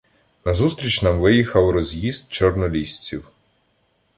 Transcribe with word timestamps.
Назустріч 0.45 1.01
нам 1.01 1.19
виїхав 1.19 1.69
роз'їзд 1.69 2.25
чорнолісців. 2.31 3.31